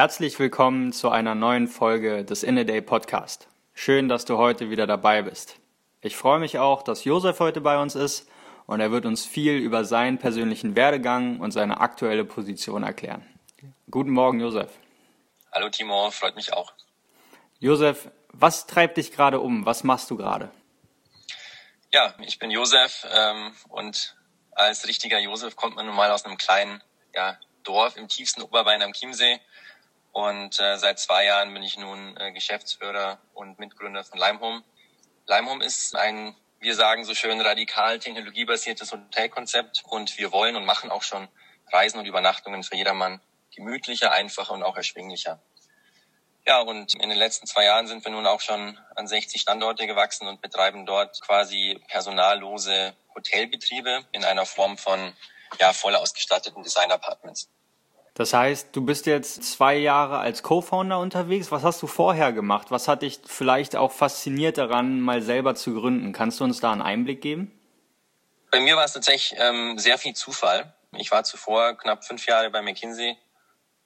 Herzlich 0.00 0.38
willkommen 0.38 0.94
zu 0.94 1.10
einer 1.10 1.34
neuen 1.34 1.68
Folge 1.68 2.24
des 2.24 2.42
In 2.42 2.58
a 2.58 2.64
Day 2.64 2.80
Podcast. 2.80 3.48
Schön, 3.74 4.08
dass 4.08 4.24
du 4.24 4.38
heute 4.38 4.70
wieder 4.70 4.86
dabei 4.86 5.20
bist. 5.20 5.56
Ich 6.00 6.16
freue 6.16 6.38
mich 6.38 6.58
auch, 6.58 6.82
dass 6.82 7.04
Josef 7.04 7.38
heute 7.38 7.60
bei 7.60 7.76
uns 7.76 7.96
ist 7.96 8.26
und 8.66 8.80
er 8.80 8.92
wird 8.92 9.04
uns 9.04 9.26
viel 9.26 9.58
über 9.58 9.84
seinen 9.84 10.16
persönlichen 10.16 10.74
Werdegang 10.74 11.38
und 11.38 11.50
seine 11.50 11.82
aktuelle 11.82 12.24
Position 12.24 12.82
erklären. 12.82 13.28
Guten 13.90 14.12
Morgen, 14.12 14.40
Josef. 14.40 14.70
Hallo 15.52 15.68
Timo, 15.68 16.10
freut 16.10 16.34
mich 16.34 16.54
auch. 16.54 16.72
Josef, 17.58 18.10
was 18.32 18.66
treibt 18.66 18.96
dich 18.96 19.12
gerade 19.12 19.38
um? 19.38 19.66
Was 19.66 19.84
machst 19.84 20.10
du 20.10 20.16
gerade? 20.16 20.50
Ja, 21.92 22.14
ich 22.20 22.38
bin 22.38 22.50
Josef 22.50 23.06
ähm, 23.12 23.54
und 23.68 24.16
als 24.52 24.88
richtiger 24.88 25.18
Josef 25.18 25.56
kommt 25.56 25.76
man 25.76 25.84
nun 25.84 25.94
mal 25.94 26.10
aus 26.10 26.24
einem 26.24 26.38
kleinen 26.38 26.82
ja, 27.14 27.38
Dorf 27.64 27.98
im 27.98 28.08
tiefsten 28.08 28.40
Oberbayern 28.40 28.80
am 28.80 28.94
Chiemsee 28.94 29.38
und 30.12 30.58
äh, 30.58 30.76
seit 30.78 30.98
zwei 30.98 31.24
Jahren 31.24 31.52
bin 31.54 31.62
ich 31.62 31.78
nun 31.78 32.16
äh, 32.16 32.32
Geschäftsführer 32.32 33.18
und 33.32 33.58
Mitgründer 33.58 34.04
von 34.04 34.18
Limehome. 34.18 34.62
Limehome 35.26 35.64
ist 35.64 35.94
ein, 35.94 36.34
wir 36.58 36.74
sagen 36.74 37.04
so 37.04 37.14
schön, 37.14 37.40
radikal 37.40 37.98
technologiebasiertes 37.98 38.92
Hotelkonzept 38.92 39.84
und 39.88 40.18
wir 40.18 40.32
wollen 40.32 40.56
und 40.56 40.64
machen 40.64 40.90
auch 40.90 41.02
schon 41.02 41.28
Reisen 41.72 41.98
und 41.98 42.06
Übernachtungen 42.06 42.64
für 42.64 42.76
jedermann 42.76 43.20
gemütlicher, 43.54 44.12
einfacher 44.12 44.54
und 44.54 44.62
auch 44.62 44.76
erschwinglicher. 44.76 45.40
Ja, 46.46 46.60
und 46.60 46.94
in 46.94 47.10
den 47.10 47.18
letzten 47.18 47.46
zwei 47.46 47.64
Jahren 47.64 47.86
sind 47.86 48.04
wir 48.04 48.10
nun 48.10 48.26
auch 48.26 48.40
schon 48.40 48.78
an 48.96 49.06
60 49.06 49.40
Standorte 49.40 49.86
gewachsen 49.86 50.26
und 50.26 50.40
betreiben 50.40 50.86
dort 50.86 51.20
quasi 51.20 51.80
personallose 51.88 52.94
Hotelbetriebe 53.14 54.06
in 54.12 54.24
einer 54.24 54.46
Form 54.46 54.78
von 54.78 55.14
ja, 55.58 55.72
voll 55.72 55.94
ausgestatteten 55.94 56.62
Design-Apartments. 56.62 57.48
Das 58.20 58.34
heißt, 58.34 58.76
du 58.76 58.84
bist 58.84 59.06
jetzt 59.06 59.42
zwei 59.44 59.76
Jahre 59.76 60.18
als 60.18 60.42
Co-Founder 60.42 60.98
unterwegs. 60.98 61.50
Was 61.52 61.62
hast 61.62 61.80
du 61.80 61.86
vorher 61.86 62.34
gemacht? 62.34 62.66
Was 62.70 62.86
hat 62.86 63.00
dich 63.00 63.20
vielleicht 63.24 63.76
auch 63.76 63.92
fasziniert 63.92 64.58
daran, 64.58 65.00
mal 65.00 65.22
selber 65.22 65.54
zu 65.54 65.72
gründen? 65.72 66.12
Kannst 66.12 66.38
du 66.38 66.44
uns 66.44 66.60
da 66.60 66.70
einen 66.70 66.82
Einblick 66.82 67.22
geben? 67.22 67.50
Bei 68.50 68.60
mir 68.60 68.76
war 68.76 68.84
es 68.84 68.92
tatsächlich 68.92 69.40
ähm, 69.40 69.78
sehr 69.78 69.96
viel 69.96 70.12
Zufall. 70.12 70.74
Ich 70.98 71.10
war 71.10 71.24
zuvor 71.24 71.78
knapp 71.78 72.04
fünf 72.04 72.26
Jahre 72.26 72.50
bei 72.50 72.60
McKinsey 72.60 73.16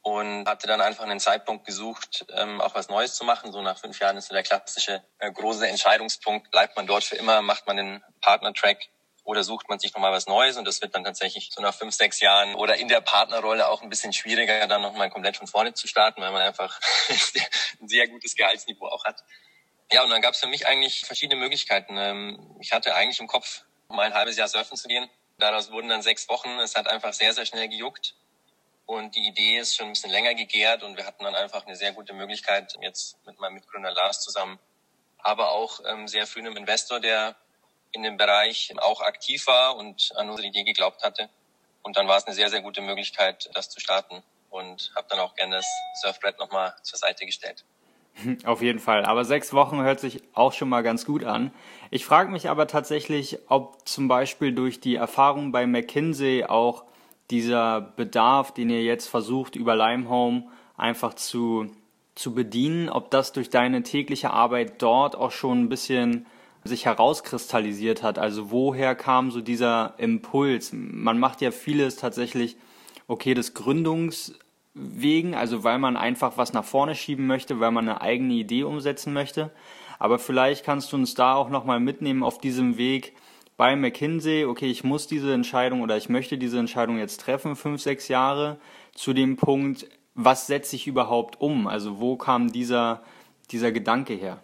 und 0.03 0.49
hatte 0.49 0.67
dann 0.67 0.81
einfach 0.81 1.05
einen 1.05 1.21
Zeitpunkt 1.21 1.65
gesucht, 1.65 2.27
ähm, 2.31 2.61
auch 2.61 2.75
was 2.75 2.89
Neues 2.89 3.15
zu 3.15 3.25
machen. 3.25 3.53
So 3.53 3.63
nach 3.63 3.79
fünf 3.79 4.01
Jahren 4.01 4.17
ist 4.17 4.27
so 4.27 4.35
der 4.35 4.43
klassische 4.43 5.01
äh, 5.21 5.31
große 5.31 5.69
Entscheidungspunkt. 5.69 6.51
Bleibt 6.51 6.75
man 6.75 6.89
dort 6.89 7.05
für 7.05 7.15
immer? 7.15 7.41
Macht 7.41 7.69
man 7.69 7.77
den 7.77 8.03
Partner-Track? 8.21 8.89
Oder 9.25 9.43
sucht 9.43 9.69
man 9.69 9.79
sich 9.79 9.93
nochmal 9.95 10.13
was 10.13 10.27
Neues 10.27 10.57
und 10.57 10.67
das 10.67 10.81
wird 10.83 10.95
dann 10.95 11.03
tatsächlich 11.03 11.51
so 11.51 11.63
nach 11.63 11.75
fünf, 11.75 11.95
sechs 11.95 12.21
Jahren 12.21 12.55
oder 12.55 12.77
in 12.77 12.89
der 12.89 13.01
Partnerrolle 13.01 13.69
auch 13.69 13.83
ein 13.83 13.89
bisschen 13.89 14.13
schwieriger, 14.13 14.67
dann 14.67 14.83
nochmal 14.83 15.11
komplett 15.11 15.37
von 15.37 15.47
vorne 15.47 15.73
zu 15.75 15.87
starten, 15.89 16.21
weil 16.21 16.31
man 16.31 16.43
einfach 16.43 16.79
ein 17.81 17.89
sehr 17.89 18.07
gutes 18.09 18.37
Gehaltsniveau 18.37 18.87
auch 18.87 19.05
hat. 19.05 19.25
Ja, 19.91 20.03
und 20.03 20.11
dann 20.11 20.23
gab 20.23 20.35
es 20.35 20.41
für 20.41 20.47
mich 20.47 20.67
eigentlich 20.67 21.05
verschiedene 21.05 21.41
Möglichkeiten. 21.41 21.97
Ähm, 21.97 22.57
ich 22.61 22.73
hatte 22.73 22.95
eigentlich 22.95 23.21
im 23.21 23.27
Kopf, 23.27 23.63
mal 23.89 24.07
ein 24.07 24.15
halbes 24.15 24.37
Jahr 24.37 24.49
surfen 24.49 24.77
zu 24.77 24.89
gehen. 24.89 25.09
Daraus 25.39 25.71
wurden 25.71 25.89
dann 25.89 26.03
sechs 26.03 26.29
Wochen. 26.29 26.59
Es 26.61 26.75
hat 26.75 26.89
einfach 26.89 27.13
sehr, 27.13 27.33
sehr 27.33 27.47
schnell 27.47 27.69
gejuckt. 27.69 28.15
Und 28.87 29.15
die 29.17 29.27
Idee 29.27 29.59
ist 29.59 29.77
schon 29.77 29.87
ein 29.87 29.93
bisschen 29.93 30.11
länger 30.11 30.35
gegärt 30.35 30.83
und 30.83 30.97
wir 30.97 31.07
hatten 31.07 31.25
dann 31.25 31.35
einfach 31.35 31.65
eine 31.65 31.75
sehr 31.75 31.93
gute 31.93 32.13
Möglichkeit, 32.13 32.75
jetzt 32.83 33.17
mit 33.25 33.39
meinem 33.41 33.55
Mitgründer 33.55 33.91
Lars 33.91 34.21
zusammen, 34.21 34.59
aber 35.19 35.53
auch 35.53 35.81
ähm, 35.87 36.07
sehr 36.07 36.27
früh 36.27 36.41
einem 36.41 36.57
Investor, 36.57 37.01
der 37.01 37.35
in 37.95 38.03
dem 38.03 38.17
Bereich 38.17 38.73
auch 38.79 39.01
aktiv 39.01 39.47
war 39.47 39.77
und 39.77 40.13
an 40.17 40.29
unsere 40.29 40.49
Idee 40.49 40.65
geglaubt 40.65 41.03
hatte. 41.03 41.29
Und 41.83 41.97
dann 41.97 42.09
war 42.09 42.17
es 42.17 42.25
eine 42.27 42.35
sehr, 42.35 42.51
sehr 42.51 42.63
gute 42.63 42.81
Möglichkeit, 42.81 43.49
das 43.55 43.71
zu 43.71 43.81
starten. 43.81 44.23
Und 44.51 44.93
habe 44.95 45.07
dann 45.11 45.19
auch 45.19 45.35
gerne 45.35 45.57
das 45.57 45.67
Surfbrett 46.03 46.39
nochmal 46.39 46.75
zur 46.83 46.99
Seite 46.99 47.27
gestellt. 47.27 47.65
Auf 48.45 48.63
jeden 48.63 48.79
Fall. 48.79 49.05
Aber 49.05 49.25
sechs 49.25 49.53
Wochen 49.53 49.83
hört 49.83 50.01
sich 50.01 50.23
auch 50.33 50.53
schon 50.53 50.69
mal 50.69 50.83
ganz 50.83 51.05
gut 51.05 51.25
an. 51.25 51.53
Ich 51.91 52.05
frage 52.05 52.31
mich 52.31 52.49
aber 52.49 52.67
tatsächlich, 52.67 53.39
ob 53.49 53.87
zum 53.89 54.09
Beispiel 54.09 54.53
durch 54.55 54.81
die 54.81 54.95
Erfahrung 54.95 55.53
bei 55.53 55.67
McKinsey 55.67 56.45
auch 56.45 56.85
dieser 57.31 57.81
Bedarf, 57.81 58.53
den 58.53 58.71
ihr 58.71 58.83
jetzt 58.83 59.09
versucht, 59.09 59.57
über 59.57 59.75
Limehome 59.75 60.45
einfach 60.77 61.15
zu, 61.15 61.71
zu 62.15 62.35
bedienen, 62.35 62.89
ob 62.89 63.11
das 63.11 63.33
durch 63.33 63.51
deine 63.51 63.83
tägliche 63.83 64.31
Arbeit 64.31 64.83
dort 64.83 65.17
auch 65.17 65.33
schon 65.33 65.63
ein 65.63 65.69
bisschen 65.69 66.27
sich 66.65 66.87
herauskristallisiert 66.87 68.03
hat. 68.03 68.19
Also 68.19 68.51
woher 68.51 68.95
kam 68.95 69.31
so 69.31 69.41
dieser 69.41 69.95
Impuls? 69.99 70.73
Man 70.73 71.19
macht 71.19 71.41
ja 71.41 71.51
vieles 71.51 71.97
tatsächlich, 71.97 72.57
okay, 73.07 73.35
des 73.35 73.55
Gründungswegen, 73.55 75.35
also 75.35 75.63
weil 75.63 75.79
man 75.79 75.97
einfach 75.97 76.39
was 76.39 76.53
nach 76.53 76.65
vorne 76.65 76.95
schieben 76.95 77.27
möchte, 77.27 77.61
weil 77.61 77.71
man 77.71 77.89
eine 77.89 78.01
eigene 78.01 78.35
Idee 78.35 78.65
umsetzen 78.65 79.13
möchte. 79.13 79.51
Aber 79.99 80.19
vielleicht 80.19 80.65
kannst 80.65 80.93
du 80.93 80.97
uns 80.97 81.15
da 81.15 81.35
auch 81.35 81.51
nochmal 81.51 81.81
mitnehmen 81.81 82.23
auf 82.23 82.39
diesem 82.39 82.79
Weg 82.79 83.15
bei 83.57 83.77
McKinsey, 83.77 84.47
okay, 84.47 84.67
ich 84.67 84.83
muss 84.83 85.07
diese 85.07 85.33
Entscheidung 85.33 85.83
oder 85.83 85.97
ich 85.97 86.09
möchte 86.09 86.39
diese 86.39 86.59
Entscheidung 86.59 86.99
jetzt 86.99 87.21
treffen, 87.21 87.55
fünf, 87.55 87.81
sechs 87.81 88.09
Jahre, 88.09 88.59
zu 88.95 89.13
dem 89.13 89.37
Punkt, 89.37 89.87
was 90.15 90.47
setze 90.47 90.77
ich 90.77 90.87
überhaupt 90.87 91.41
um? 91.41 91.67
Also 91.67 92.01
wo 92.01 92.17
kam 92.17 92.51
dieser, 92.51 93.03
dieser 93.51 93.71
Gedanke 93.71 94.15
her? 94.15 94.41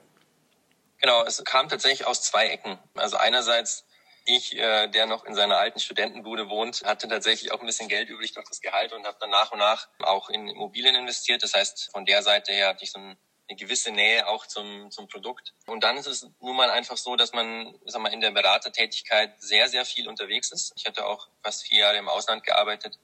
Genau, 1.00 1.24
es 1.24 1.42
kam 1.44 1.68
tatsächlich 1.68 2.06
aus 2.06 2.22
zwei 2.22 2.48
Ecken. 2.48 2.78
Also 2.94 3.16
einerseits 3.16 3.84
ich, 4.26 4.56
äh, 4.56 4.88
der 4.88 5.06
noch 5.06 5.24
in 5.24 5.34
seiner 5.34 5.58
alten 5.58 5.80
Studentenbude 5.80 6.48
wohnt, 6.48 6.82
hatte 6.84 7.08
tatsächlich 7.08 7.52
auch 7.52 7.60
ein 7.60 7.66
bisschen 7.66 7.88
Geld 7.88 8.08
übrig 8.08 8.32
durch 8.32 8.46
das 8.48 8.60
Gehalt 8.60 8.92
und 8.92 9.06
habe 9.06 9.16
dann 9.20 9.30
nach 9.30 9.50
und 9.50 9.58
nach 9.58 9.88
auch 10.00 10.28
in 10.28 10.48
Immobilien 10.48 10.94
investiert. 10.94 11.42
Das 11.42 11.54
heißt, 11.54 11.90
von 11.92 12.04
der 12.04 12.22
Seite 12.22 12.52
her 12.52 12.68
hatte 12.68 12.84
ich 12.84 12.92
so 12.92 12.98
eine 12.98 13.16
gewisse 13.56 13.90
Nähe 13.90 14.28
auch 14.28 14.46
zum, 14.46 14.90
zum 14.90 15.08
Produkt. 15.08 15.54
Und 15.66 15.82
dann 15.82 15.96
ist 15.96 16.06
es 16.06 16.28
nun 16.40 16.54
mal 16.54 16.70
einfach 16.70 16.96
so, 16.96 17.16
dass 17.16 17.32
man 17.32 17.74
sag 17.86 18.02
mal, 18.02 18.12
in 18.12 18.20
der 18.20 18.30
Beratertätigkeit 18.30 19.40
sehr, 19.40 19.68
sehr 19.68 19.84
viel 19.84 20.08
unterwegs 20.08 20.52
ist. 20.52 20.72
Ich 20.76 20.86
hatte 20.86 21.06
auch 21.06 21.28
fast 21.42 21.64
vier 21.66 21.80
Jahre 21.80 21.96
im 21.96 22.08
Ausland 22.08 22.44
gearbeitet. 22.44 22.98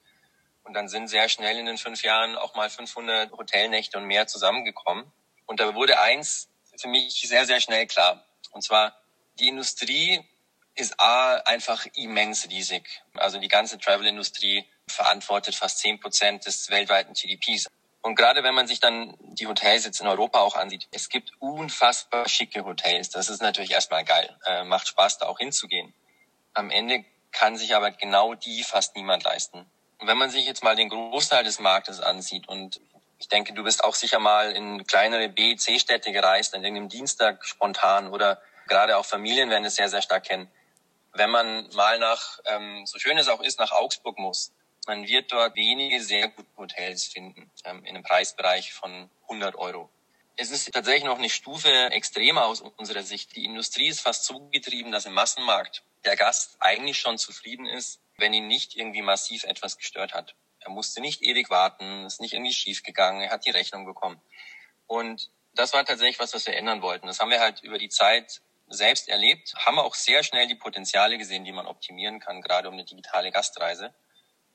Und 0.63 0.73
dann 0.73 0.87
sind 0.87 1.07
sehr 1.07 1.29
schnell 1.29 1.57
in 1.57 1.65
den 1.65 1.77
fünf 1.77 2.03
Jahren 2.03 2.37
auch 2.37 2.53
mal 2.55 2.69
500 2.69 3.31
Hotelnächte 3.31 3.97
und 3.97 4.05
mehr 4.05 4.27
zusammengekommen. 4.27 5.11
Und 5.45 5.59
da 5.59 5.75
wurde 5.75 5.99
eins 5.99 6.49
für 6.79 6.87
mich 6.87 7.21
sehr, 7.21 7.45
sehr 7.45 7.59
schnell 7.59 7.87
klar. 7.87 8.25
Und 8.51 8.63
zwar, 8.63 8.95
die 9.39 9.47
Industrie 9.47 10.23
ist 10.75 10.99
A, 10.99 11.35
einfach 11.45 11.85
immens 11.95 12.47
riesig. 12.49 13.01
Also 13.15 13.39
die 13.39 13.47
ganze 13.47 13.79
Travel-Industrie 13.79 14.65
verantwortet 14.87 15.55
fast 15.55 15.79
zehn 15.79 15.99
Prozent 15.99 16.45
des 16.45 16.69
weltweiten 16.69 17.13
GDPs. 17.13 17.67
Und 18.01 18.15
gerade 18.15 18.43
wenn 18.43 18.53
man 18.53 18.67
sich 18.67 18.79
dann 18.79 19.15
die 19.19 19.47
Hotels 19.47 19.85
jetzt 19.85 19.99
in 19.99 20.07
Europa 20.07 20.39
auch 20.39 20.55
ansieht, 20.55 20.87
es 20.91 21.09
gibt 21.09 21.31
unfassbar 21.39 22.29
schicke 22.29 22.63
Hotels. 22.63 23.09
Das 23.09 23.27
ist 23.29 23.41
natürlich 23.41 23.71
erstmal 23.71 24.05
geil. 24.05 24.37
Äh, 24.45 24.63
macht 24.63 24.87
Spaß, 24.87 25.17
da 25.17 25.25
auch 25.25 25.39
hinzugehen. 25.39 25.93
Am 26.53 26.69
Ende 26.69 27.03
kann 27.31 27.57
sich 27.57 27.75
aber 27.75 27.91
genau 27.91 28.33
die 28.33 28.63
fast 28.63 28.95
niemand 28.95 29.23
leisten. 29.23 29.65
Und 29.97 30.07
wenn 30.07 30.17
man 30.17 30.29
sich 30.29 30.45
jetzt 30.45 30.63
mal 30.63 30.75
den 30.75 30.89
Großteil 30.89 31.43
des 31.43 31.59
Marktes 31.59 31.99
ansieht 31.99 32.47
und 32.47 32.79
ich 33.19 33.27
denke, 33.27 33.53
du 33.53 33.63
bist 33.63 33.83
auch 33.83 33.95
sicher 33.95 34.19
mal 34.19 34.51
in 34.51 34.85
kleinere 34.85 35.29
B, 35.29 35.55
C-Städte 35.55 36.11
gereist, 36.11 36.53
an 36.53 36.63
irgendeinem 36.63 36.89
Dienstag 36.89 37.45
spontan 37.45 38.09
oder 38.09 38.41
gerade 38.67 38.97
auch 38.97 39.05
Familien 39.05 39.49
werden 39.49 39.65
es 39.65 39.75
sehr, 39.75 39.89
sehr 39.89 40.01
stark 40.01 40.25
kennen. 40.25 40.51
Wenn 41.13 41.29
man 41.29 41.67
mal 41.73 41.97
nach, 41.99 42.39
ähm, 42.45 42.85
so 42.85 42.99
schön 42.99 43.17
es 43.17 43.27
auch 43.27 43.41
ist, 43.41 43.59
nach 43.59 43.71
Augsburg 43.71 44.19
muss, 44.19 44.51
man 44.85 45.07
wird 45.07 45.31
dort 45.31 45.55
wenige 45.55 46.01
sehr 46.01 46.29
gute 46.29 46.47
Hotels 46.57 47.05
finden, 47.05 47.51
ähm, 47.65 47.83
in 47.83 47.95
einem 47.95 48.03
Preisbereich 48.03 48.73
von 48.73 49.09
100 49.23 49.55
Euro. 49.55 49.89
Es 50.35 50.51
ist 50.51 50.71
tatsächlich 50.71 51.03
noch 51.03 51.17
eine 51.17 51.31
Stufe 51.31 51.89
extremer 51.91 52.45
aus 52.45 52.61
unserer 52.61 53.01
Sicht. 53.01 53.35
Die 53.35 53.43
Industrie 53.43 53.87
ist 53.87 54.01
fast 54.01 54.25
so 54.25 54.47
getrieben, 54.51 54.91
dass 54.91 55.05
im 55.05 55.13
Massenmarkt 55.13 55.83
der 56.05 56.15
Gast 56.15 56.57
eigentlich 56.59 56.99
schon 56.99 57.17
zufrieden 57.17 57.65
ist, 57.65 57.99
wenn 58.17 58.33
ihn 58.33 58.47
nicht 58.47 58.75
irgendwie 58.75 59.01
massiv 59.01 59.43
etwas 59.43 59.77
gestört 59.77 60.13
hat. 60.13 60.35
Er 60.59 60.69
musste 60.69 61.01
nicht 61.01 61.21
ewig 61.21 61.49
warten, 61.49 62.05
ist 62.05 62.21
nicht 62.21 62.33
irgendwie 62.33 62.53
schief 62.53 62.83
gegangen, 62.83 63.21
er 63.21 63.31
hat 63.31 63.45
die 63.45 63.51
Rechnung 63.51 63.85
bekommen. 63.85 64.21
Und 64.87 65.29
das 65.53 65.73
war 65.73 65.85
tatsächlich 65.85 66.19
was, 66.19 66.33
was 66.33 66.45
wir 66.45 66.55
ändern 66.55 66.81
wollten. 66.81 67.07
Das 67.07 67.19
haben 67.19 67.29
wir 67.29 67.39
halt 67.39 67.61
über 67.63 67.77
die 67.77 67.89
Zeit 67.89 68.41
selbst 68.69 69.07
erlebt, 69.07 69.53
haben 69.55 69.79
auch 69.79 69.95
sehr 69.95 70.23
schnell 70.23 70.47
die 70.47 70.55
Potenziale 70.55 71.17
gesehen, 71.17 71.45
die 71.45 71.51
man 71.51 71.67
optimieren 71.67 72.19
kann, 72.19 72.41
gerade 72.41 72.67
um 72.67 72.73
eine 72.73 72.85
digitale 72.85 73.31
Gastreise. 73.31 73.93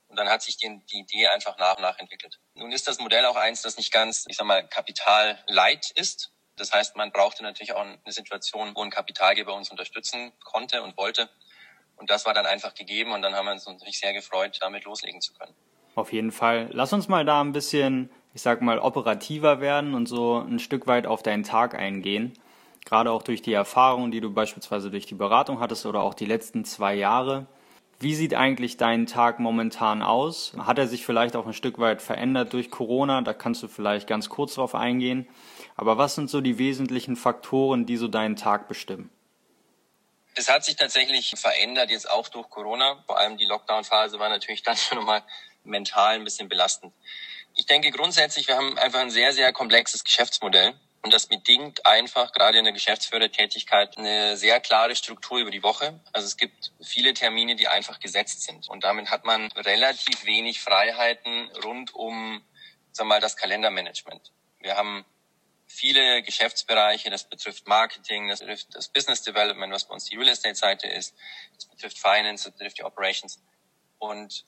Und 0.08 0.16
dann 0.16 0.28
hat 0.28 0.42
sich 0.42 0.58
die, 0.58 0.80
die 0.92 1.00
Idee 1.00 1.28
einfach 1.28 1.56
nach 1.56 1.76
und 1.76 1.82
nach 1.82 1.98
entwickelt. 1.98 2.38
Nun 2.54 2.70
ist 2.70 2.86
das 2.86 2.98
Modell 2.98 3.24
auch 3.24 3.36
eins, 3.36 3.62
das 3.62 3.78
nicht 3.78 3.90
ganz, 3.90 4.26
ich 4.28 4.36
sag 4.36 4.46
mal, 4.46 4.66
kapitallight 4.68 5.90
ist. 5.92 6.32
Das 6.56 6.70
heißt, 6.72 6.96
man 6.96 7.12
brauchte 7.12 7.42
natürlich 7.42 7.72
auch 7.72 7.80
eine 7.80 7.98
Situation, 8.06 8.74
wo 8.74 8.84
ein 8.84 8.90
Kapitalgeber 8.90 9.54
uns 9.54 9.70
unterstützen 9.70 10.32
konnte 10.44 10.82
und 10.82 10.98
wollte. 10.98 11.30
Und 11.96 12.10
das 12.10 12.26
war 12.26 12.34
dann 12.34 12.46
einfach 12.46 12.74
gegeben 12.74 13.12
und 13.12 13.22
dann 13.22 13.34
haben 13.34 13.46
wir 13.46 13.52
uns 13.52 13.66
natürlich 13.66 13.98
sehr 13.98 14.12
gefreut, 14.12 14.58
damit 14.60 14.84
loslegen 14.84 15.22
zu 15.22 15.32
können. 15.32 15.54
Auf 15.94 16.12
jeden 16.12 16.32
Fall. 16.32 16.70
Lass 16.72 16.92
uns 16.92 17.08
mal 17.08 17.24
da 17.24 17.40
ein 17.40 17.52
bisschen, 17.52 18.08
ich 18.34 18.42
sag 18.42 18.62
mal, 18.62 18.78
operativer 18.78 19.60
werden 19.60 19.94
und 19.94 20.06
so 20.06 20.38
ein 20.38 20.58
Stück 20.58 20.86
weit 20.86 21.06
auf 21.06 21.22
deinen 21.22 21.42
Tag 21.42 21.74
eingehen. 21.74 22.32
Gerade 22.84 23.10
auch 23.10 23.22
durch 23.22 23.42
die 23.42 23.52
Erfahrung, 23.52 24.10
die 24.10 24.20
du 24.20 24.32
beispielsweise 24.32 24.90
durch 24.90 25.06
die 25.06 25.14
Beratung 25.14 25.60
hattest 25.60 25.86
oder 25.86 26.02
auch 26.02 26.14
die 26.14 26.24
letzten 26.24 26.64
zwei 26.64 26.94
Jahre. 26.94 27.46
Wie 28.00 28.14
sieht 28.14 28.34
eigentlich 28.34 28.78
dein 28.78 29.06
Tag 29.06 29.38
momentan 29.38 30.02
aus? 30.02 30.54
Hat 30.58 30.78
er 30.78 30.88
sich 30.88 31.06
vielleicht 31.06 31.36
auch 31.36 31.46
ein 31.46 31.52
Stück 31.52 31.78
weit 31.78 32.02
verändert 32.02 32.52
durch 32.52 32.70
Corona? 32.70 33.22
Da 33.22 33.32
kannst 33.32 33.62
du 33.62 33.68
vielleicht 33.68 34.08
ganz 34.08 34.28
kurz 34.28 34.54
drauf 34.54 34.74
eingehen. 34.74 35.28
Aber 35.76 35.98
was 35.98 36.16
sind 36.16 36.28
so 36.28 36.40
die 36.40 36.58
wesentlichen 36.58 37.14
Faktoren, 37.14 37.86
die 37.86 37.96
so 37.96 38.08
deinen 38.08 38.34
Tag 38.34 38.66
bestimmen? 38.66 39.10
Es 40.42 40.48
hat 40.48 40.64
sich 40.64 40.74
tatsächlich 40.74 41.34
verändert, 41.36 41.88
jetzt 41.90 42.10
auch 42.10 42.26
durch 42.26 42.50
Corona. 42.50 43.00
Vor 43.06 43.16
allem 43.16 43.36
die 43.36 43.44
Lockdown-Phase 43.44 44.18
war 44.18 44.28
natürlich 44.28 44.64
dann 44.64 44.76
schon 44.76 44.98
nochmal 44.98 45.22
mental 45.62 46.16
ein 46.16 46.24
bisschen 46.24 46.48
belastend. 46.48 46.92
Ich 47.54 47.66
denke 47.66 47.92
grundsätzlich, 47.92 48.48
wir 48.48 48.56
haben 48.56 48.76
einfach 48.76 48.98
ein 48.98 49.12
sehr, 49.12 49.32
sehr 49.32 49.52
komplexes 49.52 50.02
Geschäftsmodell. 50.02 50.74
Und 51.02 51.14
das 51.14 51.26
bedingt 51.26 51.86
einfach 51.86 52.32
gerade 52.32 52.58
in 52.58 52.64
der 52.64 52.72
Geschäftsführertätigkeit 52.72 53.96
eine 53.96 54.36
sehr 54.36 54.58
klare 54.58 54.96
Struktur 54.96 55.38
über 55.38 55.52
die 55.52 55.62
Woche. 55.62 56.00
Also 56.12 56.26
es 56.26 56.36
gibt 56.36 56.72
viele 56.82 57.14
Termine, 57.14 57.54
die 57.54 57.68
einfach 57.68 58.00
gesetzt 58.00 58.42
sind. 58.42 58.68
Und 58.68 58.82
damit 58.82 59.10
hat 59.10 59.24
man 59.24 59.46
relativ 59.52 60.24
wenig 60.24 60.60
Freiheiten 60.60 61.52
rund 61.62 61.94
um, 61.94 62.44
sag 62.90 63.06
mal, 63.06 63.20
das 63.20 63.36
Kalendermanagement. 63.36 64.32
Wir 64.58 64.76
haben 64.76 65.04
viele 65.72 66.22
Geschäftsbereiche, 66.22 67.10
das 67.10 67.28
betrifft 67.28 67.66
Marketing, 67.66 68.28
das 68.28 68.40
betrifft 68.40 68.68
das 68.74 68.88
Business 68.88 69.22
Development, 69.22 69.72
was 69.72 69.86
bei 69.86 69.94
uns 69.94 70.04
die 70.04 70.16
Real 70.16 70.28
Estate 70.28 70.54
Seite 70.54 70.86
ist, 70.86 71.14
das 71.54 71.66
betrifft 71.66 71.98
Finance, 71.98 72.44
das 72.44 72.52
betrifft 72.52 72.78
die 72.78 72.84
Operations. 72.84 73.42
Und 73.98 74.44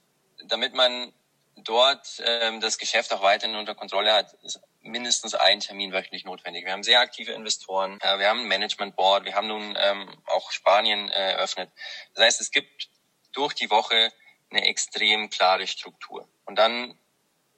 damit 0.47 0.75
man 0.75 1.12
dort 1.56 2.23
ähm, 2.25 2.61
das 2.61 2.79
Geschäft 2.79 3.12
auch 3.12 3.23
weiterhin 3.23 3.56
unter 3.56 3.75
Kontrolle 3.75 4.12
hat, 4.12 4.35
ist 4.43 4.61
mindestens 4.82 5.35
ein 5.35 5.61
Termin 5.61 5.93
wöchentlich 5.93 6.25
notwendig. 6.25 6.65
Wir 6.65 6.73
haben 6.73 6.82
sehr 6.82 7.00
aktive 7.00 7.32
Investoren, 7.32 7.99
äh, 8.03 8.19
wir 8.19 8.29
haben 8.29 8.41
ein 8.41 8.49
Management 8.49 8.97
Board, 8.97 9.25
wir 9.25 9.35
haben 9.35 9.49
nun 9.49 9.76
ähm, 9.79 10.09
auch 10.26 10.50
Spanien 10.50 11.11
äh, 11.11 11.32
eröffnet. 11.32 11.71
Das 12.15 12.25
heißt, 12.25 12.41
es 12.41 12.50
gibt 12.50 12.88
durch 13.32 13.55
die 13.55 13.71
Woche 13.71 14.12
eine 14.50 14.67
extrem 14.67 15.31
klare 15.31 15.67
Struktur. 15.67 16.29
Und 16.44 16.56
dann 16.56 16.99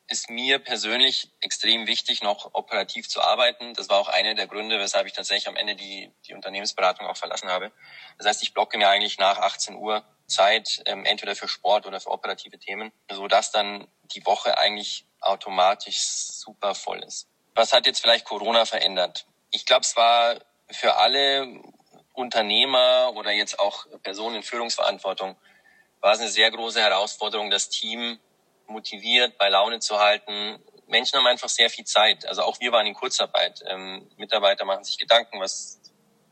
ist 0.08 0.30
mir 0.30 0.58
persönlich 0.58 1.32
extrem 1.40 1.86
wichtig, 1.86 2.22
noch 2.22 2.54
operativ 2.54 3.08
zu 3.08 3.20
arbeiten. 3.20 3.74
Das 3.74 3.88
war 3.88 3.98
auch 3.98 4.08
einer 4.08 4.34
der 4.34 4.46
Gründe, 4.46 4.78
weshalb 4.78 5.06
ich 5.06 5.12
tatsächlich 5.12 5.48
am 5.48 5.56
Ende 5.56 5.74
die, 5.74 6.12
die 6.26 6.34
Unternehmensberatung 6.34 7.06
auch 7.06 7.16
verlassen 7.16 7.48
habe. 7.48 7.72
Das 8.18 8.26
heißt, 8.26 8.42
ich 8.42 8.54
blocke 8.54 8.78
mir 8.78 8.88
eigentlich 8.88 9.18
nach 9.18 9.38
18 9.38 9.74
Uhr 9.76 10.04
Zeit, 10.26 10.82
ähm, 10.86 11.04
entweder 11.04 11.34
für 11.34 11.48
Sport 11.48 11.86
oder 11.86 12.00
für 12.00 12.10
operative 12.10 12.58
Themen, 12.58 12.92
so 13.10 13.26
dass 13.28 13.52
dann 13.52 13.86
die 14.14 14.24
Woche 14.26 14.58
eigentlich 14.58 15.06
automatisch 15.20 15.98
super 15.98 16.74
voll 16.74 17.02
ist. 17.02 17.28
Was 17.54 17.72
hat 17.72 17.86
jetzt 17.86 18.00
vielleicht 18.00 18.24
Corona 18.24 18.64
verändert? 18.64 19.26
Ich 19.50 19.66
glaube, 19.66 19.82
es 19.82 19.96
war 19.96 20.40
für 20.70 20.96
alle 20.96 21.62
Unternehmer 22.12 23.12
oder 23.14 23.30
jetzt 23.30 23.58
auch 23.58 23.86
Personen 24.02 24.36
in 24.36 24.42
Führungsverantwortung 24.42 25.36
war 26.00 26.12
es 26.12 26.20
eine 26.20 26.28
sehr 26.28 26.50
große 26.50 26.80
Herausforderung, 26.80 27.50
das 27.50 27.68
Team 27.68 28.18
motiviert, 28.68 29.38
bei 29.38 29.48
Laune 29.48 29.80
zu 29.80 29.98
halten. 29.98 30.62
Menschen 30.86 31.18
haben 31.18 31.26
einfach 31.26 31.48
sehr 31.48 31.70
viel 31.70 31.84
Zeit. 31.84 32.26
Also 32.26 32.42
auch 32.42 32.60
wir 32.60 32.72
waren 32.72 32.86
in 32.86 32.94
Kurzarbeit. 32.94 33.62
Ähm, 33.66 34.08
Mitarbeiter 34.16 34.64
machen 34.64 34.84
sich 34.84 34.98
Gedanken, 34.98 35.40
was, 35.40 35.80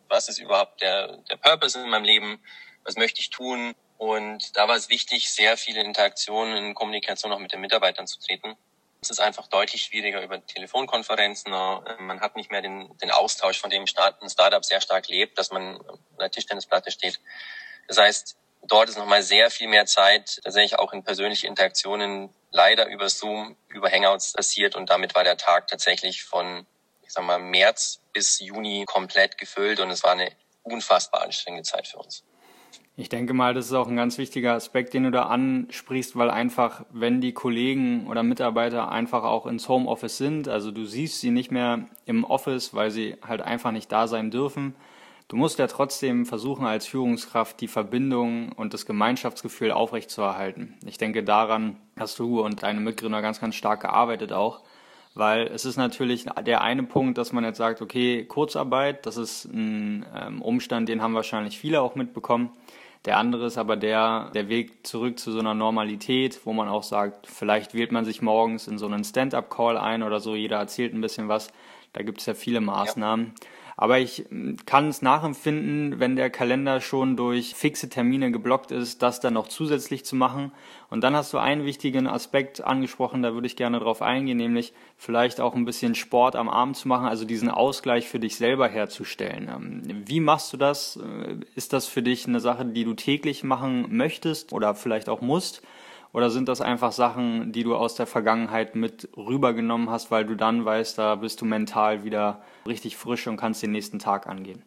was 0.09 0.29
ist 0.29 0.39
überhaupt 0.39 0.81
der, 0.81 1.17
der 1.29 1.37
Purpose 1.37 1.81
in 1.81 1.89
meinem 1.89 2.05
Leben? 2.05 2.43
Was 2.85 2.97
möchte 2.97 3.21
ich 3.21 3.31
tun? 3.31 3.75
Und 3.97 4.57
da 4.57 4.69
war 4.69 4.77
es 4.77 4.89
wichtig, 4.89 5.31
sehr 5.31 5.57
viele 5.57 5.81
Interaktionen 5.83 6.57
in 6.57 6.75
Kommunikation 6.75 7.33
auch 7.33 7.39
mit 7.39 7.53
den 7.53 7.61
Mitarbeitern 7.61 8.07
zu 8.07 8.19
treten. 8.21 8.57
Es 9.01 9.11
ist 9.11 9.21
einfach 9.21 9.47
deutlich 9.49 9.83
schwieriger 9.83 10.23
über 10.23 10.45
Telefonkonferenzen. 10.45 11.53
Man 11.53 12.21
hat 12.21 12.37
nicht 12.37 12.51
mehr 12.51 12.63
den, 12.63 12.97
den 12.99 13.11
Austausch, 13.11 13.59
von 13.59 13.71
dem 13.71 13.85
ein 13.85 14.29
Startup 14.31 14.65
sehr 14.65 14.81
stark 14.81 15.09
lebt, 15.09 15.39
dass 15.39 15.51
man 15.51 15.77
an 15.77 15.99
der 16.19 16.31
Tischtennisplatte 16.31 16.91
steht. 16.91 17.21
Das 17.87 17.99
heißt, 17.99 18.37
dort 18.69 18.89
ist 18.89 18.99
nochmal 18.99 19.23
sehr 19.23 19.51
viel 19.51 19.69
mehr 19.69 19.87
Zeit, 19.87 20.41
tatsächlich 20.43 20.79
auch 20.79 20.93
in 20.93 21.03
persönliche 21.03 21.47
Interaktionen 21.47 22.31
leider 22.51 22.89
über 22.89 23.09
Zoom, 23.09 23.57
über 23.69 23.91
Hangouts 23.91 24.33
passiert 24.33 24.77
und 24.77 24.91
damit 24.91 25.15
war 25.15 25.25
der 25.25 25.37
Tag 25.37 25.69
tatsächlich 25.69 26.23
von, 26.23 26.67
ich 27.03 27.13
sag 27.13 27.25
mal, 27.25 27.39
März 27.39 28.01
bis 28.13 28.39
Juni 28.41 28.85
komplett 28.87 29.39
gefüllt 29.39 29.81
und 29.81 29.91
es 29.91 30.03
war 30.05 30.13
eine 30.13 30.31
unfassbar 30.63 31.23
anstrengende 31.23 31.65
Zeit 31.65 31.87
für 31.89 31.99
uns. 31.99 32.25
Ich 32.97 33.09
denke 33.09 33.35
mal, 33.35 33.55
das 33.55 33.67
ist 33.67 33.73
auch 33.73 33.89
ein 33.89 33.97
ganz 33.97 34.19
wichtiger 34.19 34.53
Aspekt, 34.53 34.95
den 34.95 35.03
du 35.03 35.11
da 35.11 35.25
ansprichst, 35.25 36.17
weil 36.17 36.31
einfach, 36.31 36.85
wenn 36.91 37.21
die 37.21 37.33
Kollegen 37.33 38.07
oder 38.07 38.23
Mitarbeiter 38.23 38.93
einfach 38.93 39.25
auch 39.25 39.47
ins 39.47 39.69
Homeoffice 39.69 40.17
sind, 40.17 40.47
also 40.47 40.71
du 40.71 40.85
siehst 40.85 41.21
sie 41.21 41.31
nicht 41.31 41.51
mehr 41.51 41.87
im 42.07 42.23
Office, 42.23 42.73
weil 42.73 42.93
sie 42.93 43.17
halt 43.27 43.43
einfach 43.43 43.73
nicht 43.73 43.91
da 43.91 44.07
sein 44.07 44.31
dürfen, 44.31 44.77
Du 45.29 45.37
musst 45.37 45.59
ja 45.59 45.67
trotzdem 45.67 46.27
versuchen, 46.27 46.67
als 46.67 46.87
Führungskraft 46.87 47.61
die 47.61 47.69
Verbindung 47.69 48.53
und 48.53 48.75
das 48.75 48.85
Gemeinschaftsgefühl 48.85 49.73
aufrechtzuerhalten. 49.73 50.75
Ich 50.85 50.99
denke, 50.99 51.25
daran 51.25 51.77
hast 51.99 52.19
du 52.19 52.43
und 52.43 52.63
deine 52.63 52.81
Mitgründer 52.81 53.23
ganz, 53.23 53.41
ganz 53.41 53.55
stark 53.55 53.81
gearbeitet 53.81 54.33
auch. 54.33 54.63
Weil 55.15 55.47
es 55.47 55.65
ist 55.65 55.77
natürlich 55.77 56.27
der 56.45 56.63
eine 56.63 56.83
Punkt, 56.83 57.19
dass 57.19 57.33
man 57.33 57.45
jetzt 57.45 57.59
sagt, 57.59 57.81
okay, 57.81 58.25
Kurzarbeit, 58.25 59.07
das 59.07 59.17
ist 59.17 59.45
ein 59.45 60.05
ähm, 60.15 60.43
Umstand, 60.43 60.89
den 60.89 61.01
haben 61.01 61.15
wahrscheinlich 61.15 61.57
viele 61.57 61.81
auch 61.81 61.95
mitbekommen. 61.95 62.51
Der 63.05 63.19
andere 63.19 63.47
ist 63.47 63.57
aber 63.57 63.77
der, 63.77 64.31
der 64.35 64.49
Weg 64.49 64.87
zurück 64.87 65.19
zu 65.19 65.31
so 65.31 65.39
einer 65.39 65.55
Normalität, 65.55 66.41
wo 66.45 66.53
man 66.53 66.69
auch 66.69 66.83
sagt, 66.83 67.27
vielleicht 67.27 67.75
wählt 67.75 67.93
man 67.93 68.05
sich 68.05 68.23
morgens 68.23 68.67
in 68.67 68.77
so 68.77 68.87
einen 68.87 69.05
Stand-up-Call 69.05 69.77
ein 69.79 70.03
oder 70.03 70.21
so, 70.21 70.35
jeder 70.35 70.59
erzählt 70.59 70.95
ein 70.95 71.01
bisschen 71.01 71.29
was. 71.29 71.53
Da 71.93 72.03
gibt 72.03 72.21
es 72.21 72.27
ja 72.27 72.35
viele 72.35 72.61
Maßnahmen. 72.61 73.35
Ja. 73.39 73.49
Aber 73.77 73.99
ich 73.99 74.27
hm, 74.29 74.57
kann 74.67 74.89
es 74.89 75.03
nachempfinden, 75.03 76.01
wenn 76.01 76.17
der 76.17 76.31
Kalender 76.31 76.81
schon 76.81 77.17
durch 77.17 77.55
fixe 77.55 77.89
Termine 77.89 78.31
geblockt 78.31 78.71
ist, 78.71 79.03
das 79.03 79.21
dann 79.21 79.35
noch 79.35 79.49
zusätzlich 79.49 80.05
zu 80.05 80.17
machen. 80.17 80.53
Und 80.91 81.03
dann 81.03 81.17
hast 81.17 81.33
du 81.33 81.39
einen 81.39 81.65
wichtigen 81.65 82.07
Aspekt 82.07 82.63
angesprochen, 82.63 83.23
da 83.23 83.35
würde 83.35 83.47
ich 83.47 83.57
gerne 83.57 83.81
drauf 83.81 84.03
eingehen, 84.03 84.37
nämlich 84.37 84.73
vielleicht 84.97 85.41
auch 85.41 85.55
ein 85.55 85.65
bisschen 85.65 85.95
Sport 85.95 86.37
am 86.37 86.49
Abend 86.49 86.77
zu 86.77 86.89
machen, 86.89 87.07
also 87.07 87.25
diesen 87.25 87.51
Ausgleich 87.51 88.09
für 88.09 88.21
dich 88.21 88.37
selber 88.37 88.69
herzustellen. 88.69 89.49
Ähm, 89.49 90.03
wie 90.07 90.21
machst 90.21 90.53
du 90.53 90.57
das? 90.57 90.97
Äh, 90.97 91.37
ist 91.57 91.73
das 91.73 91.87
für 91.87 92.03
dich 92.03 92.27
eine 92.27 92.41
Sache, 92.41 92.65
die 92.65 92.85
du 92.85 92.95
täglich 92.95 93.43
machen 93.43 93.87
möchtest 93.97 94.53
oder 94.53 94.75
vielleicht 94.75 95.09
auch 95.09 95.21
musst? 95.21 95.63
Oder 96.15 96.31
sind 96.31 96.49
das 96.49 96.61
einfach 96.61 96.93
Sachen, 96.93 97.51
die 97.51 97.65
du 97.65 97.75
aus 97.75 97.97
der 97.97 98.07
Vergangenheit 98.07 98.77
mit 98.77 99.09
rübergenommen 99.17 99.91
hast, 99.91 100.13
weil 100.13 100.25
du 100.25 100.37
dann 100.37 100.65
weißt, 100.65 100.97
da 100.97 101.17
bist 101.17 101.41
du 101.41 101.45
mental 101.45 102.05
wieder 102.05 102.41
richtig 102.69 102.97
frisch 102.97 103.27
und 103.27 103.37
kannst 103.37 103.65
den 103.65 103.73
nächsten 103.73 103.99
Tag 103.99 104.29
angehen? 104.29 104.63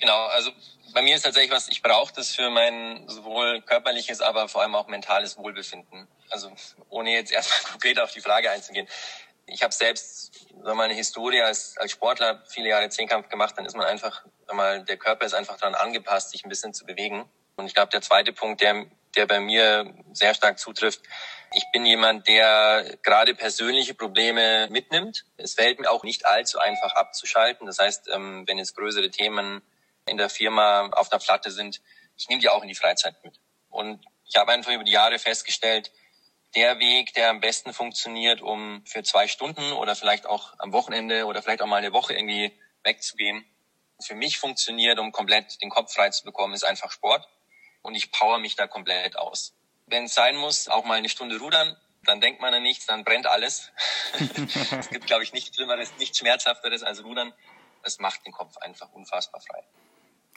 Genau, 0.00 0.26
also 0.28 0.50
bei 0.94 1.02
mir 1.02 1.14
ist 1.14 1.22
tatsächlich 1.22 1.52
was, 1.52 1.68
ich 1.68 1.82
brauche 1.82 2.14
das 2.14 2.34
für 2.34 2.48
mein 2.48 3.06
sowohl 3.06 3.60
körperliches, 3.60 4.22
aber 4.22 4.48
vor 4.48 4.62
allem 4.62 4.74
auch 4.74 4.88
mentales 4.88 5.36
Wohlbefinden. 5.36 6.08
Also 6.30 6.50
ohne 6.88 7.12
jetzt 7.12 7.32
erstmal 7.32 7.60
konkret 7.72 8.00
auf 8.00 8.12
die 8.12 8.22
Frage 8.22 8.50
einzugehen. 8.50 8.88
Ich 9.44 9.62
habe 9.62 9.74
selbst 9.74 10.48
sag 10.62 10.74
mal, 10.74 10.84
eine 10.84 10.94
Historie 10.94 11.42
als, 11.42 11.76
als 11.76 11.92
Sportler, 11.92 12.42
viele 12.48 12.70
Jahre 12.70 12.88
Zehnkampf 12.88 13.28
gemacht, 13.28 13.56
dann 13.58 13.66
ist 13.66 13.76
man 13.76 13.84
einfach, 13.84 14.24
sag 14.46 14.56
mal, 14.56 14.82
der 14.84 14.96
Körper 14.96 15.26
ist 15.26 15.34
einfach 15.34 15.58
daran 15.58 15.74
angepasst, 15.74 16.30
sich 16.30 16.46
ein 16.46 16.48
bisschen 16.48 16.72
zu 16.72 16.86
bewegen. 16.86 17.28
Und 17.56 17.66
ich 17.66 17.74
glaube, 17.74 17.90
der 17.90 18.00
zweite 18.00 18.32
Punkt, 18.32 18.62
der 18.62 18.86
der 19.16 19.26
bei 19.26 19.40
mir 19.40 19.94
sehr 20.12 20.34
stark 20.34 20.58
zutrifft. 20.58 21.00
Ich 21.52 21.64
bin 21.72 21.84
jemand, 21.84 22.28
der 22.28 22.98
gerade 23.02 23.34
persönliche 23.34 23.94
Probleme 23.94 24.68
mitnimmt. 24.70 25.24
Es 25.36 25.54
fällt 25.54 25.80
mir 25.80 25.90
auch 25.90 26.04
nicht 26.04 26.26
allzu 26.26 26.58
einfach 26.60 26.94
abzuschalten. 26.94 27.66
Das 27.66 27.78
heißt, 27.78 28.08
ähm, 28.12 28.44
wenn 28.46 28.58
jetzt 28.58 28.76
größere 28.76 29.10
Themen 29.10 29.62
in 30.06 30.16
der 30.16 30.28
Firma 30.28 30.88
auf 30.92 31.08
der 31.08 31.18
Platte 31.18 31.50
sind, 31.50 31.80
ich 32.16 32.28
nehme 32.28 32.40
die 32.40 32.48
auch 32.48 32.62
in 32.62 32.68
die 32.68 32.74
Freizeit 32.74 33.16
mit. 33.24 33.40
Und 33.68 34.04
ich 34.26 34.36
habe 34.36 34.52
einfach 34.52 34.72
über 34.72 34.84
die 34.84 34.92
Jahre 34.92 35.18
festgestellt, 35.18 35.90
der 36.54 36.78
Weg, 36.78 37.14
der 37.14 37.30
am 37.30 37.40
besten 37.40 37.72
funktioniert, 37.72 38.40
um 38.40 38.84
für 38.86 39.02
zwei 39.02 39.26
Stunden 39.26 39.72
oder 39.72 39.94
vielleicht 39.96 40.26
auch 40.26 40.54
am 40.58 40.72
Wochenende 40.72 41.26
oder 41.26 41.42
vielleicht 41.42 41.62
auch 41.62 41.66
mal 41.66 41.76
eine 41.76 41.92
Woche 41.92 42.14
irgendwie 42.14 42.52
wegzugehen, 42.82 43.44
für 44.02 44.14
mich 44.14 44.38
funktioniert, 44.38 44.98
um 44.98 45.12
komplett 45.12 45.60
den 45.62 45.70
Kopf 45.70 45.92
frei 45.92 46.10
zu 46.10 46.24
bekommen, 46.24 46.54
ist 46.54 46.64
einfach 46.64 46.90
Sport 46.90 47.28
und 47.82 47.94
ich 47.94 48.12
power 48.12 48.38
mich 48.38 48.56
da 48.56 48.66
komplett 48.66 49.16
aus. 49.16 49.54
Wenn 49.86 50.04
es 50.04 50.14
sein 50.14 50.36
muss, 50.36 50.68
auch 50.68 50.84
mal 50.84 50.98
eine 50.98 51.08
Stunde 51.08 51.38
rudern, 51.38 51.76
dann 52.04 52.20
denkt 52.20 52.40
man 52.40 52.54
an 52.54 52.62
nichts, 52.62 52.86
dann 52.86 53.04
brennt 53.04 53.26
alles. 53.26 53.72
es 54.78 54.88
gibt, 54.88 55.06
glaube 55.06 55.22
ich, 55.22 55.32
nichts 55.32 55.54
Schlimmeres, 55.56 55.92
nichts 55.98 56.18
Schmerzhafteres 56.18 56.82
als 56.82 57.04
Rudern. 57.04 57.32
Das 57.82 57.98
macht 57.98 58.24
den 58.24 58.32
Kopf 58.32 58.56
einfach 58.58 58.92
unfassbar 58.92 59.40
frei. 59.40 59.64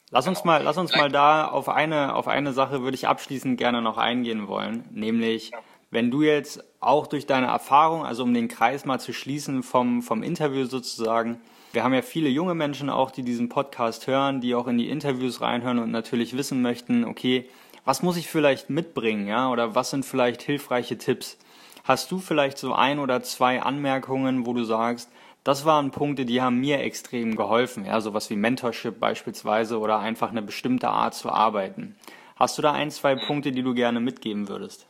Lass 0.09 0.27
uns 0.27 0.43
mal, 0.43 0.61
lass 0.61 0.77
uns 0.77 0.95
mal 0.95 1.09
da 1.09 1.47
auf 1.47 1.69
eine, 1.69 2.13
auf 2.13 2.27
eine 2.27 2.53
Sache 2.53 2.81
würde 2.81 2.95
ich 2.95 3.07
abschließend 3.07 3.57
gerne 3.57 3.81
noch 3.81 3.97
eingehen 3.97 4.47
wollen, 4.47 4.87
nämlich 4.91 5.51
wenn 5.93 6.09
du 6.09 6.23
jetzt 6.23 6.63
auch 6.79 7.05
durch 7.05 7.27
deine 7.27 7.45
Erfahrung, 7.45 8.03
also 8.03 8.23
um 8.23 8.33
den 8.33 8.47
Kreis 8.47 8.83
mal 8.83 8.99
zu 8.99 9.13
schließen 9.13 9.61
vom, 9.61 10.01
vom 10.01 10.23
Interview 10.23 10.65
sozusagen, 10.65 11.39
wir 11.71 11.83
haben 11.83 11.93
ja 11.93 12.01
viele 12.01 12.29
junge 12.29 12.55
Menschen 12.55 12.89
auch, 12.89 13.11
die 13.11 13.21
diesen 13.21 13.47
Podcast 13.47 14.07
hören, 14.07 14.41
die 14.41 14.55
auch 14.55 14.67
in 14.67 14.79
die 14.79 14.89
Interviews 14.89 15.39
reinhören 15.39 15.77
und 15.77 15.91
natürlich 15.91 16.35
wissen 16.35 16.63
möchten, 16.63 17.05
okay, 17.05 17.47
was 17.85 18.01
muss 18.01 18.17
ich 18.17 18.27
vielleicht 18.27 18.71
mitbringen, 18.71 19.27
ja, 19.27 19.51
oder 19.51 19.75
was 19.75 19.91
sind 19.91 20.03
vielleicht 20.03 20.41
hilfreiche 20.41 20.97
Tipps? 20.97 21.37
Hast 21.83 22.11
du 22.11 22.17
vielleicht 22.17 22.57
so 22.57 22.73
ein 22.73 22.97
oder 22.97 23.21
zwei 23.21 23.61
Anmerkungen, 23.61 24.47
wo 24.47 24.53
du 24.53 24.63
sagst, 24.63 25.11
das 25.43 25.63
waren 25.63 25.91
Punkte, 25.91 26.25
die 26.25 26.41
haben 26.41 26.59
mir 26.59 26.79
extrem 26.79 27.35
geholfen, 27.35 27.85
ja, 27.85 28.01
sowas 28.01 28.31
wie 28.31 28.35
Mentorship 28.35 28.99
beispielsweise 28.99 29.77
oder 29.77 29.99
einfach 29.99 30.31
eine 30.31 30.41
bestimmte 30.41 30.89
Art 30.89 31.13
zu 31.13 31.29
arbeiten. 31.29 31.95
Hast 32.35 32.57
du 32.57 32.63
da 32.63 32.71
ein, 32.71 32.89
zwei 32.89 33.15
Punkte, 33.15 33.51
die 33.51 33.61
du 33.61 33.75
gerne 33.75 33.99
mitgeben 33.99 34.47
würdest? 34.47 34.87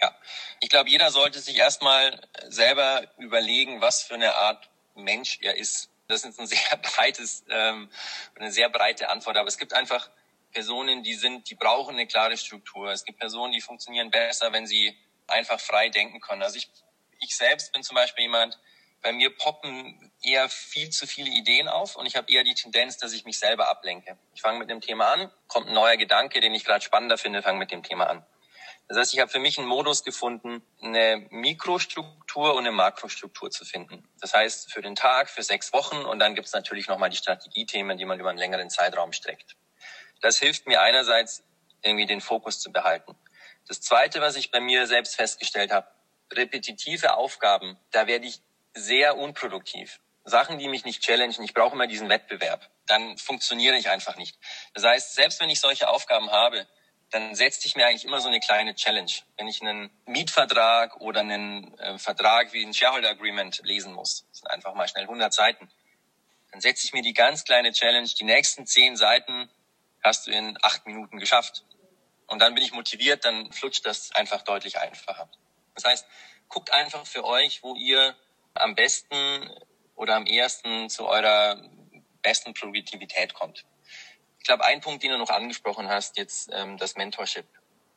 Ja, 0.00 0.14
ich 0.60 0.68
glaube, 0.68 0.90
jeder 0.90 1.10
sollte 1.10 1.40
sich 1.40 1.56
erstmal 1.56 2.20
selber 2.48 3.02
überlegen, 3.18 3.80
was 3.80 4.02
für 4.02 4.14
eine 4.14 4.34
Art 4.34 4.68
Mensch 4.94 5.38
er 5.40 5.56
ist. 5.56 5.90
Das 6.06 6.24
ist 6.24 6.38
ein 6.38 6.46
sehr 6.46 6.76
breites, 6.82 7.44
ähm, 7.50 7.90
eine 8.36 8.52
sehr 8.52 8.68
breite 8.68 9.10
Antwort, 9.10 9.36
aber 9.36 9.48
es 9.48 9.58
gibt 9.58 9.72
einfach 9.72 10.10
Personen, 10.52 11.02
die 11.02 11.14
sind, 11.14 11.50
die 11.50 11.54
brauchen 11.54 11.94
eine 11.94 12.06
klare 12.06 12.36
Struktur. 12.36 12.90
Es 12.90 13.04
gibt 13.04 13.18
Personen, 13.18 13.52
die 13.52 13.60
funktionieren 13.60 14.10
besser, 14.10 14.52
wenn 14.52 14.66
sie 14.66 14.96
einfach 15.26 15.60
frei 15.60 15.88
denken 15.88 16.20
können. 16.20 16.42
Also 16.42 16.56
ich, 16.56 16.70
ich 17.20 17.36
selbst 17.36 17.72
bin 17.72 17.82
zum 17.82 17.94
Beispiel 17.94 18.24
jemand, 18.24 18.58
bei 19.02 19.12
mir 19.12 19.30
poppen 19.36 20.10
eher 20.22 20.48
viel 20.48 20.90
zu 20.90 21.06
viele 21.06 21.30
Ideen 21.30 21.68
auf 21.68 21.96
und 21.96 22.06
ich 22.06 22.16
habe 22.16 22.32
eher 22.32 22.42
die 22.42 22.54
Tendenz, 22.54 22.96
dass 22.98 23.12
ich 23.12 23.24
mich 23.24 23.38
selber 23.38 23.68
ablenke. 23.68 24.18
Ich 24.34 24.40
fange 24.40 24.58
mit 24.58 24.70
dem 24.70 24.80
Thema 24.80 25.12
an, 25.12 25.30
kommt 25.46 25.68
ein 25.68 25.74
neuer 25.74 25.96
Gedanke, 25.96 26.40
den 26.40 26.54
ich 26.54 26.64
gerade 26.64 26.84
spannender 26.84 27.18
finde, 27.18 27.42
fange 27.42 27.58
mit 27.58 27.70
dem 27.70 27.82
Thema 27.82 28.08
an. 28.08 28.26
Das 28.88 28.96
heißt, 28.96 29.14
ich 29.14 29.20
habe 29.20 29.30
für 29.30 29.38
mich 29.38 29.58
einen 29.58 29.68
Modus 29.68 30.02
gefunden, 30.02 30.62
eine 30.80 31.26
Mikrostruktur 31.28 32.54
und 32.54 32.60
eine 32.60 32.72
Makrostruktur 32.72 33.50
zu 33.50 33.66
finden. 33.66 34.08
Das 34.20 34.32
heißt, 34.32 34.72
für 34.72 34.80
den 34.80 34.94
Tag, 34.94 35.28
für 35.28 35.42
sechs 35.42 35.74
Wochen 35.74 35.98
und 35.98 36.18
dann 36.18 36.34
gibt 36.34 36.46
es 36.46 36.54
natürlich 36.54 36.88
nochmal 36.88 37.10
die 37.10 37.18
Strategiethemen, 37.18 37.98
die 37.98 38.06
man 38.06 38.18
über 38.18 38.30
einen 38.30 38.38
längeren 38.38 38.70
Zeitraum 38.70 39.12
streckt. 39.12 39.56
Das 40.22 40.38
hilft 40.38 40.66
mir 40.66 40.80
einerseits, 40.80 41.44
irgendwie 41.82 42.06
den 42.06 42.20
Fokus 42.20 42.60
zu 42.60 42.72
behalten. 42.72 43.14
Das 43.68 43.80
Zweite, 43.82 44.20
was 44.20 44.36
ich 44.36 44.50
bei 44.50 44.60
mir 44.60 44.86
selbst 44.86 45.16
festgestellt 45.16 45.70
habe, 45.70 45.86
repetitive 46.32 47.14
Aufgaben, 47.14 47.78
da 47.90 48.06
werde 48.06 48.26
ich 48.26 48.40
sehr 48.74 49.16
unproduktiv. 49.18 50.00
Sachen, 50.24 50.58
die 50.58 50.68
mich 50.68 50.84
nicht 50.84 51.02
challengen, 51.02 51.44
ich 51.44 51.54
brauche 51.54 51.74
immer 51.74 51.86
diesen 51.86 52.08
Wettbewerb, 52.08 52.68
dann 52.86 53.16
funktioniere 53.18 53.76
ich 53.76 53.88
einfach 53.88 54.16
nicht. 54.16 54.38
Das 54.74 54.84
heißt, 54.84 55.14
selbst 55.14 55.40
wenn 55.40 55.50
ich 55.50 55.60
solche 55.60 55.88
Aufgaben 55.88 56.30
habe, 56.30 56.66
dann 57.10 57.34
setze 57.34 57.66
ich 57.66 57.74
mir 57.74 57.86
eigentlich 57.86 58.04
immer 58.04 58.20
so 58.20 58.28
eine 58.28 58.40
kleine 58.40 58.74
Challenge. 58.74 59.10
Wenn 59.36 59.48
ich 59.48 59.62
einen 59.62 59.90
Mietvertrag 60.06 61.00
oder 61.00 61.20
einen 61.20 61.78
äh, 61.78 61.98
Vertrag 61.98 62.52
wie 62.52 62.64
ein 62.64 62.74
Shareholder 62.74 63.10
Agreement 63.10 63.60
lesen 63.64 63.94
muss, 63.94 64.26
das 64.28 64.40
sind 64.40 64.50
einfach 64.50 64.74
mal 64.74 64.88
schnell 64.88 65.04
100 65.04 65.32
Seiten, 65.32 65.70
dann 66.52 66.60
setze 66.60 66.86
ich 66.86 66.92
mir 66.92 67.02
die 67.02 67.14
ganz 67.14 67.44
kleine 67.44 67.72
Challenge, 67.72 68.08
die 68.08 68.24
nächsten 68.24 68.66
10 68.66 68.96
Seiten 68.96 69.48
hast 70.02 70.26
du 70.26 70.30
in 70.30 70.58
8 70.62 70.86
Minuten 70.86 71.18
geschafft. 71.18 71.64
Und 72.26 72.40
dann 72.40 72.54
bin 72.54 72.62
ich 72.62 72.72
motiviert, 72.72 73.24
dann 73.24 73.52
flutscht 73.52 73.86
das 73.86 74.14
einfach 74.14 74.42
deutlich 74.42 74.78
einfacher. 74.78 75.30
Das 75.74 75.84
heißt, 75.84 76.06
guckt 76.48 76.72
einfach 76.72 77.06
für 77.06 77.24
euch, 77.24 77.62
wo 77.62 77.74
ihr 77.74 78.14
am 78.54 78.74
besten 78.74 79.50
oder 79.94 80.16
am 80.16 80.26
ehesten 80.26 80.90
zu 80.90 81.06
eurer 81.06 81.62
besten 82.22 82.52
Produktivität 82.52 83.32
kommt. 83.34 83.64
Ich 84.38 84.44
glaube, 84.44 84.64
ein 84.64 84.80
Punkt, 84.80 85.02
den 85.02 85.10
du 85.10 85.18
noch 85.18 85.30
angesprochen 85.30 85.88
hast, 85.88 86.16
jetzt 86.16 86.50
ähm, 86.52 86.78
das 86.78 86.96
Mentorship. 86.96 87.46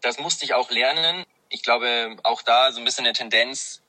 Das 0.01 0.19
musste 0.19 0.45
ich 0.45 0.53
auch 0.53 0.69
lernen. 0.71 1.25
Ich 1.49 1.63
glaube, 1.63 2.17
auch 2.23 2.41
da 2.41 2.71
so 2.71 2.79
ein 2.79 2.85
bisschen 2.85 3.05
eine 3.05 3.13
Tendenz, 3.13 3.81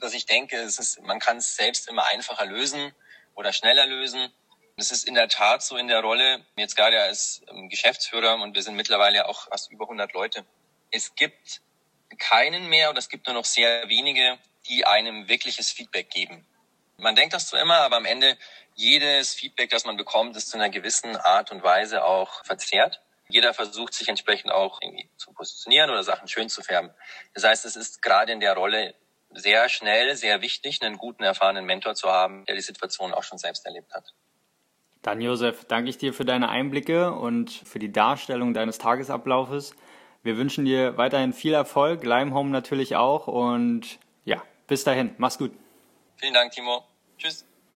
dass 0.00 0.14
ich 0.14 0.26
denke, 0.26 0.56
es 0.56 0.78
ist, 0.78 1.00
man 1.02 1.20
kann 1.20 1.38
es 1.38 1.56
selbst 1.56 1.88
immer 1.88 2.06
einfacher 2.06 2.46
lösen 2.46 2.92
oder 3.34 3.52
schneller 3.52 3.86
lösen. 3.86 4.32
Es 4.76 4.90
ist 4.90 5.06
in 5.06 5.14
der 5.14 5.28
Tat 5.28 5.62
so 5.62 5.76
in 5.76 5.88
der 5.88 6.00
Rolle, 6.00 6.44
jetzt 6.56 6.76
gerade 6.76 7.00
als 7.00 7.42
ähm, 7.48 7.68
Geschäftsführer 7.68 8.34
und 8.34 8.54
wir 8.54 8.62
sind 8.62 8.74
mittlerweile 8.74 9.28
auch 9.28 9.48
fast 9.48 9.70
über 9.70 9.84
100 9.84 10.12
Leute. 10.12 10.44
Es 10.90 11.14
gibt 11.14 11.60
keinen 12.18 12.68
mehr 12.68 12.90
oder 12.90 12.98
es 12.98 13.08
gibt 13.08 13.26
nur 13.26 13.34
noch 13.34 13.44
sehr 13.44 13.88
wenige, 13.88 14.38
die 14.66 14.84
einem 14.86 15.28
wirkliches 15.28 15.70
Feedback 15.70 16.10
geben. 16.10 16.46
Man 16.96 17.16
denkt 17.16 17.34
das 17.34 17.48
zwar 17.48 17.60
immer, 17.60 17.78
aber 17.78 17.96
am 17.96 18.04
Ende 18.04 18.36
jedes 18.74 19.34
Feedback, 19.34 19.70
das 19.70 19.84
man 19.84 19.96
bekommt, 19.96 20.36
ist 20.36 20.50
zu 20.50 20.56
einer 20.56 20.68
gewissen 20.68 21.16
Art 21.16 21.52
und 21.52 21.62
Weise 21.62 22.04
auch 22.04 22.44
verzerrt. 22.44 23.00
Jeder 23.28 23.54
versucht 23.54 23.94
sich 23.94 24.08
entsprechend 24.08 24.52
auch 24.52 24.80
irgendwie 24.82 25.08
zu 25.16 25.32
positionieren 25.32 25.90
oder 25.90 26.02
Sachen 26.02 26.28
schön 26.28 26.48
zu 26.48 26.62
färben. 26.62 26.90
Das 27.32 27.44
heißt, 27.44 27.64
es 27.64 27.76
ist 27.76 28.02
gerade 28.02 28.32
in 28.32 28.40
der 28.40 28.54
Rolle 28.54 28.94
sehr 29.30 29.68
schnell, 29.68 30.14
sehr 30.16 30.42
wichtig, 30.42 30.82
einen 30.82 30.98
guten, 30.98 31.22
erfahrenen 31.22 31.64
Mentor 31.64 31.94
zu 31.94 32.08
haben, 32.08 32.44
der 32.44 32.54
die 32.54 32.60
Situation 32.60 33.14
auch 33.14 33.22
schon 33.22 33.38
selbst 33.38 33.64
erlebt 33.66 33.92
hat. 33.94 34.14
Dann, 35.02 35.20
Josef, 35.20 35.64
danke 35.66 35.90
ich 35.90 35.98
dir 35.98 36.14
für 36.14 36.24
deine 36.24 36.48
Einblicke 36.48 37.12
und 37.12 37.50
für 37.50 37.78
die 37.78 37.92
Darstellung 37.92 38.54
deines 38.54 38.78
Tagesablaufes. 38.78 39.74
Wir 40.22 40.38
wünschen 40.38 40.64
dir 40.64 40.96
weiterhin 40.96 41.32
viel 41.32 41.52
Erfolg, 41.52 42.04
Limehome 42.04 42.50
natürlich 42.50 42.96
auch 42.96 43.26
und 43.26 43.98
ja, 44.24 44.42
bis 44.66 44.84
dahin, 44.84 45.14
mach's 45.18 45.36
gut. 45.36 45.52
Vielen 46.16 46.32
Dank, 46.32 46.52
Timo. 46.52 46.84
Tschüss. 47.18 47.44